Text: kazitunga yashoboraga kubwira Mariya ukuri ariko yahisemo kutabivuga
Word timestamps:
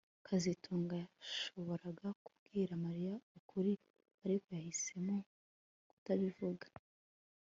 kazitunga 0.27 0.93
yashoboraga 1.03 2.07
kubwira 2.25 2.71
Mariya 2.85 3.15
ukuri 3.37 3.71
ariko 4.25 4.47
yahisemo 4.57 5.15
kutabivuga 5.89 6.65